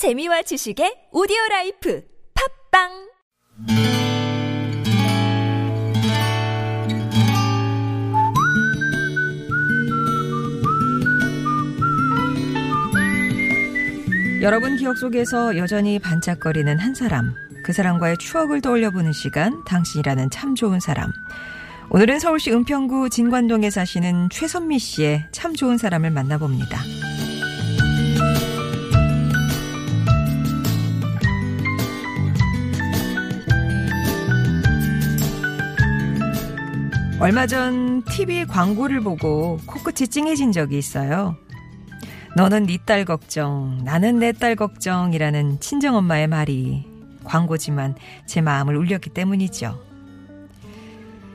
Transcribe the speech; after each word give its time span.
재미와 0.00 0.40
지식의 0.40 1.12
오디오 1.12 1.36
life 1.50 2.02
팟빵 2.72 2.88
여러분 14.40 14.78
기억 14.78 14.96
속에서 14.96 15.58
여전히 15.58 15.98
반짝거리는 15.98 16.78
한 16.78 16.94
사람, 16.94 17.34
그 17.62 17.74
사람과의 17.74 18.16
추억을 18.16 18.62
떠올려 18.62 18.90
보는 18.90 19.12
시간, 19.12 19.62
당신이라는 19.64 20.30
참 20.30 20.54
좋은 20.54 20.80
사람. 20.80 21.12
오늘은 21.90 22.20
서울시 22.20 22.50
은평구 22.50 23.10
진관동에 23.10 23.68
사시는 23.68 24.30
최선미 24.30 24.78
씨의 24.78 25.26
참 25.30 25.54
좋은 25.54 25.76
사람을 25.76 26.10
만나봅니다. 26.10 26.80
얼마 37.20 37.46
전 37.46 38.02
TV 38.04 38.46
광고를 38.46 39.00
보고 39.00 39.58
코끝이 39.66 40.08
찡해진 40.08 40.52
적이 40.52 40.78
있어요. 40.78 41.36
너는 42.36 42.64
네 42.66 42.78
딸 42.78 43.04
걱정, 43.04 43.80
나는 43.84 44.18
내 44.18 44.32
딸 44.32 44.56
걱정이라는 44.56 45.60
친정엄마의 45.60 46.28
말이 46.28 46.86
광고지만 47.24 47.94
제 48.26 48.40
마음을 48.40 48.74
울렸기 48.76 49.10
때문이죠. 49.10 49.78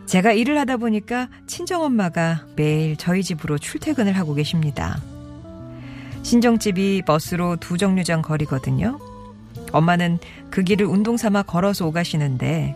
제가 0.08 0.32
일을 0.34 0.58
하다 0.60 0.78
보니까 0.78 1.30
친정엄마가 1.48 2.46
매일 2.56 2.96
저희 2.98 3.22
집으로 3.24 3.58
출퇴근을 3.58 4.14
하고 4.14 4.34
계십니다. 4.34 5.00
친정집이 6.24 7.04
버스로 7.06 7.56
두 7.58 7.78
정류장 7.78 8.24
거리거든요. 8.24 9.00
엄마는 9.72 10.18
그 10.50 10.64
길을 10.64 10.86
운동 10.88 11.18
삼아 11.18 11.44
걸어서 11.44 11.86
오가시는데 11.86 12.76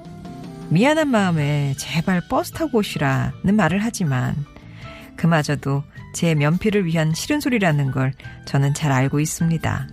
미안한 0.69 1.07
마음에 1.07 1.73
제발 1.77 2.21
버스 2.29 2.51
타고 2.51 2.77
오시라는 2.79 3.55
말을 3.55 3.83
하지만 3.83 4.35
그마저도 5.15 5.83
제 6.13 6.35
면피를 6.35 6.85
위한 6.85 7.13
싫은 7.13 7.39
소리라는 7.39 7.91
걸 7.91 8.13
저는 8.45 8.73
잘 8.73 8.91
알고 8.91 9.19
있습니다. 9.19 9.87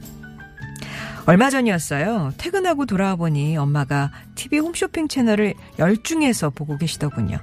얼마 1.27 1.51
전이었어요. 1.51 2.35
퇴근하고 2.37 2.87
돌아와 2.87 3.17
보니 3.17 3.57
엄마가 3.57 4.13
TV 4.37 4.61
홈쇼핑 4.61 5.09
채널을 5.09 5.55
열중해서 5.79 6.51
보고 6.51 6.79
계시더군요. 6.79 7.39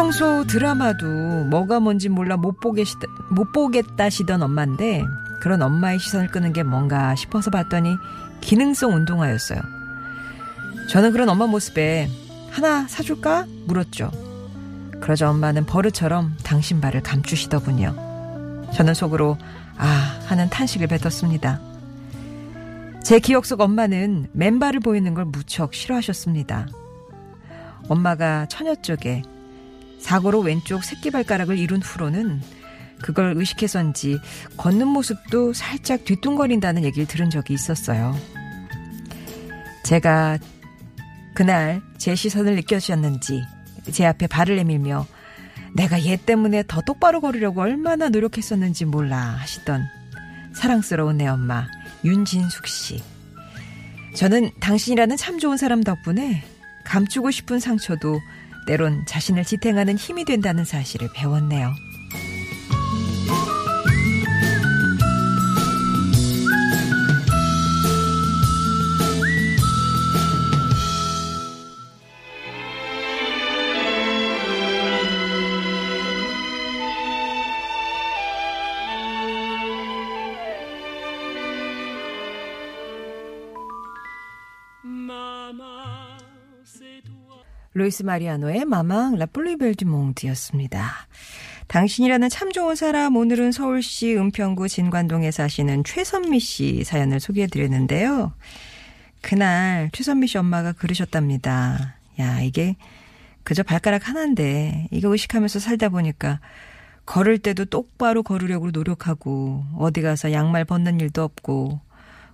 평소 0.00 0.46
드라마도 0.46 1.06
뭐가 1.50 1.78
뭔지 1.78 2.08
몰라 2.08 2.38
못, 2.38 2.58
보겠다, 2.58 3.06
못 3.28 3.52
보겠다시던 3.52 4.40
엄마인데 4.42 5.04
그런 5.42 5.60
엄마의 5.60 5.98
시선을 5.98 6.28
끄는 6.28 6.54
게 6.54 6.62
뭔가 6.62 7.14
싶어서 7.14 7.50
봤더니 7.50 7.96
기능성 8.40 8.94
운동화였어요. 8.94 9.60
저는 10.88 11.12
그런 11.12 11.28
엄마 11.28 11.46
모습에 11.46 12.08
하나 12.48 12.88
사줄까? 12.88 13.44
물었죠. 13.66 14.10
그러자 15.02 15.28
엄마는 15.28 15.66
버릇처럼 15.66 16.34
당신 16.44 16.80
발을 16.80 17.02
감추시더군요. 17.02 17.94
저는 18.72 18.94
속으로 18.94 19.36
아 19.76 20.18
하는 20.28 20.48
탄식을 20.48 20.86
뱉었습니다. 20.86 21.60
제 23.04 23.18
기억 23.18 23.44
속 23.44 23.60
엄마는 23.60 24.28
맨발을 24.32 24.80
보이는 24.80 25.12
걸 25.12 25.26
무척 25.26 25.74
싫어하셨습니다. 25.74 26.68
엄마가 27.90 28.46
처녀 28.46 28.74
쪽에 28.76 29.24
사고로 30.00 30.40
왼쪽 30.40 30.84
새끼발가락을 30.84 31.58
이룬 31.58 31.82
후로는 31.82 32.40
그걸 33.02 33.34
의식해서인지 33.36 34.18
걷는 34.56 34.86
모습도 34.88 35.52
살짝 35.52 36.04
뒤뚱거린다는 36.04 36.84
얘기를 36.84 37.06
들은 37.06 37.30
적이 37.30 37.54
있었어요. 37.54 38.16
제가 39.84 40.38
그날 41.34 41.80
제 41.98 42.14
시선을 42.14 42.56
느껴주셨는지 42.56 43.42
제 43.90 44.04
앞에 44.06 44.26
발을 44.26 44.56
내밀며 44.56 45.06
내가 45.74 46.04
얘 46.04 46.16
때문에 46.16 46.64
더 46.66 46.80
똑바로 46.82 47.20
걸으려고 47.20 47.60
얼마나 47.60 48.08
노력했었는지 48.08 48.84
몰라 48.84 49.16
하시던 49.16 49.84
사랑스러운 50.54 51.18
내 51.18 51.26
엄마 51.26 51.66
윤진숙 52.04 52.66
씨. 52.66 53.02
저는 54.14 54.50
당신이라는 54.60 55.16
참 55.16 55.38
좋은 55.38 55.56
사람 55.56 55.82
덕분에 55.82 56.42
감추고 56.84 57.30
싶은 57.30 57.60
상처도 57.60 58.20
때론 58.70 59.04
자신을 59.04 59.44
지탱하는 59.44 59.96
힘이 59.96 60.24
된다는 60.24 60.64
사실을 60.64 61.08
배웠네요. 61.12 61.74
루이스 87.72 88.02
마리아노의 88.02 88.64
Maman 88.64 89.14
la 89.16 89.27
plus 89.27 89.49
belle 89.49 89.76
du 89.76 89.84
monde였습니다. 89.84 90.90
당신이라는 91.68 92.28
참 92.28 92.50
좋은 92.50 92.74
사람 92.74 93.16
오늘은 93.16 93.52
서울시 93.52 94.16
은평구 94.16 94.68
진관동에 94.68 95.30
사시는 95.30 95.84
최선미 95.84 96.40
씨 96.40 96.82
사연을 96.82 97.20
소개해 97.20 97.46
드렸는데요. 97.46 98.32
그날 99.20 99.88
최선미 99.92 100.26
씨 100.26 100.38
엄마가 100.38 100.72
그러셨답니다. 100.72 101.94
야, 102.18 102.40
이게 102.40 102.74
그저 103.44 103.62
발가락 103.62 104.08
하나인데 104.08 104.88
이거 104.90 105.08
의식하면서 105.10 105.60
살다 105.60 105.90
보니까 105.90 106.40
걸을 107.06 107.38
때도 107.38 107.66
똑바로 107.66 108.24
걸으려고 108.24 108.72
노력하고 108.72 109.64
어디 109.78 110.02
가서 110.02 110.32
양말 110.32 110.64
벗는 110.64 110.98
일도 110.98 111.22
없고 111.22 111.80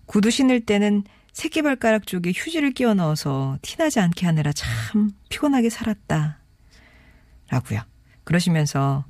구두 0.07 0.31
신을 0.31 0.61
때는 0.61 1.05
새끼발가락 1.37 2.07
쪽에 2.07 2.33
휴지를 2.35 2.73
끼워 2.73 2.95
넣어서 2.95 3.59
티나지 3.61 4.01
않게 4.01 4.25
하느라 4.25 4.53
참 4.53 5.11
피곤하게 5.29 5.69
살았다. 5.69 6.39
라고요. 7.51 7.81
그러시면서 8.25 9.05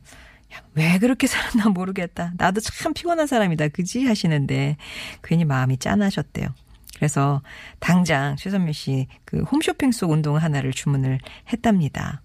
왜 0.74 0.98
그렇게 0.98 1.28
살았나 1.28 1.68
모르겠다. 1.68 2.32
나도 2.36 2.60
참 2.60 2.94
피곤한 2.94 3.28
사람이다. 3.28 3.68
그지? 3.68 4.04
하시는데 4.06 4.76
괜히 5.22 5.44
마음이 5.44 5.78
짠하셨대요. 5.78 6.48
그래서 6.96 7.42
당장 7.78 8.34
최선미 8.34 8.72
씨 8.72 9.06
그 9.24 9.42
홈쇼핑 9.42 9.92
속 9.92 10.10
운동 10.10 10.36
하나를 10.36 10.72
주문을 10.72 11.20
했답니다. 11.52 12.22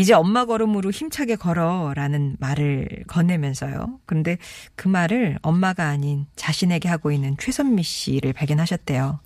이제 0.00 0.14
엄마 0.14 0.46
걸음으로 0.46 0.90
힘차게 0.90 1.36
걸어라는 1.36 2.36
말을 2.40 3.04
건네면서요. 3.06 4.00
그런데 4.06 4.38
그 4.74 4.88
말을 4.88 5.38
엄마가 5.42 5.88
아닌 5.88 6.24
자신에게 6.36 6.88
하고 6.88 7.12
있는 7.12 7.36
최선미 7.38 7.82
씨를 7.82 8.32
발견하셨대요. 8.32 9.20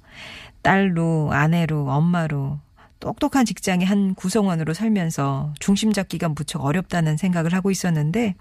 딸로, 0.63 1.31
아내로, 1.33 1.89
엄마로, 1.89 2.59
똑똑한 2.99 3.45
직장의 3.45 3.87
한 3.87 4.17
구성원으로 4.17 4.75
살면서 4.75 5.55
중심 5.61 5.93
잡기가 5.93 6.29
무척 6.31 6.65
어렵다는 6.65 7.19
생각을 7.19 7.53
하고 7.53 7.71
있었는데 7.71 8.35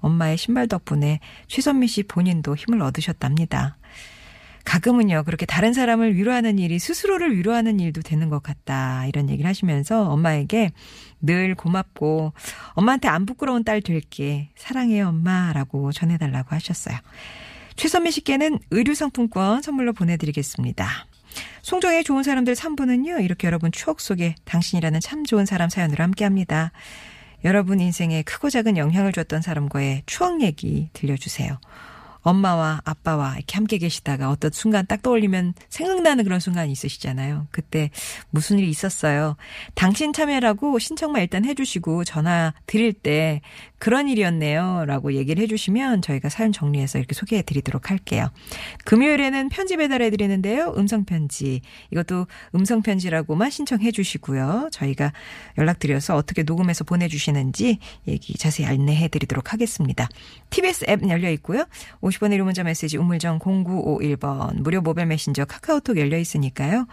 엄마의 0.00 0.36
신발 0.36 0.66
덕분에 0.66 1.20
최선미 1.46 1.86
씨 1.86 2.02
본인도 2.02 2.56
힘을 2.56 2.82
얻으셨답니다. 2.82 3.76
가끔은요, 4.68 5.22
그렇게 5.24 5.46
다른 5.46 5.72
사람을 5.72 6.14
위로하는 6.14 6.58
일이 6.58 6.78
스스로를 6.78 7.34
위로하는 7.34 7.80
일도 7.80 8.02
되는 8.02 8.28
것 8.28 8.42
같다. 8.42 9.06
이런 9.06 9.30
얘기를 9.30 9.48
하시면서 9.48 10.10
엄마에게 10.10 10.72
늘 11.22 11.54
고맙고 11.54 12.34
엄마한테 12.72 13.08
안 13.08 13.24
부끄러운 13.24 13.64
딸 13.64 13.80
될게 13.80 14.50
사랑해요, 14.56 15.08
엄마라고 15.08 15.90
전해달라고 15.92 16.54
하셨어요. 16.54 16.98
최선미 17.76 18.10
씨께는 18.10 18.58
의류상품권 18.70 19.62
선물로 19.62 19.94
보내드리겠습니다. 19.94 20.86
송정의 21.62 22.04
좋은 22.04 22.22
사람들 22.22 22.54
3부는요, 22.54 23.24
이렇게 23.24 23.46
여러분 23.46 23.72
추억 23.72 24.00
속에 24.00 24.34
당신이라는 24.44 25.00
참 25.00 25.24
좋은 25.24 25.46
사람 25.46 25.70
사연으로 25.70 26.04
함께 26.04 26.24
합니다. 26.24 26.72
여러분 27.42 27.80
인생에 27.80 28.20
크고 28.22 28.50
작은 28.50 28.76
영향을 28.76 29.12
줬던 29.12 29.40
사람과의 29.40 30.02
추억 30.04 30.42
얘기 30.42 30.90
들려주세요. 30.92 31.58
엄마와 32.28 32.82
아빠와 32.84 33.36
이렇게 33.36 33.54
함께 33.54 33.78
계시다가 33.78 34.30
어떤 34.30 34.50
순간 34.52 34.86
딱 34.86 35.02
떠올리면 35.02 35.54
생각나는 35.70 36.24
그런 36.24 36.40
순간이 36.40 36.70
있으시잖아요. 36.72 37.46
그때 37.50 37.90
무슨 38.30 38.58
일이 38.58 38.68
있었어요. 38.68 39.36
당신 39.74 40.12
참여라고 40.12 40.78
신청만 40.78 41.22
일단 41.22 41.46
해주시고 41.46 42.04
전화 42.04 42.52
드릴 42.66 42.92
때 42.92 43.40
그런 43.78 44.08
일이었네요. 44.08 44.84
라고 44.86 45.14
얘기를 45.14 45.42
해주시면 45.42 46.02
저희가 46.02 46.28
사연 46.28 46.52
정리해서 46.52 46.98
이렇게 46.98 47.14
소개해 47.14 47.42
드리도록 47.42 47.90
할게요. 47.90 48.28
금요일에는 48.84 49.48
편지 49.48 49.76
배달해 49.76 50.10
드리는데요. 50.10 50.74
음성편지. 50.76 51.62
이것도 51.92 52.26
음성편지라고만 52.54 53.50
신청해 53.50 53.92
주시고요. 53.92 54.68
저희가 54.72 55.12
연락드려서 55.56 56.16
어떻게 56.16 56.42
녹음해서 56.42 56.84
보내주시는지 56.84 57.78
얘기 58.08 58.34
자세히 58.34 58.66
안내해 58.66 59.08
드리도록 59.08 59.52
하겠습니다. 59.52 60.08
TBS 60.50 60.86
앱 60.88 61.08
열려 61.08 61.30
있고요. 61.30 61.64
50 62.00 62.17
원의 62.20 62.38
1호 62.38 62.44
문자 62.44 62.62
메시지 62.62 62.96
우물정 62.96 63.38
0951번 63.38 64.60
무료 64.60 64.80
모바일 64.80 65.06
메신저 65.08 65.44
카카오톡 65.44 65.98
열려 65.98 66.18
있으니까요. 66.18 66.86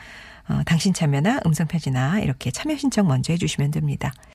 어, 0.47 0.61
당신 0.65 0.93
참여나 0.93 1.41
음성 1.45 1.67
편지나 1.67 2.19
이렇게 2.19 2.51
참여 2.51 2.77
신청 2.77 3.07
먼저 3.07 3.33
해주시면 3.33 3.71
됩니다. 3.71 4.13